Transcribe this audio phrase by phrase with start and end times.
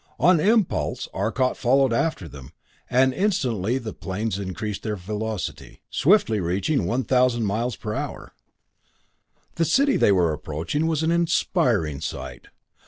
[0.19, 2.53] On impulse Arcot followed after them,
[2.89, 8.33] and instantly the planes increased their velocity, swiftly reaching 1000 miles per hour.
[9.57, 12.47] The city they were approaching was an inspiring sight.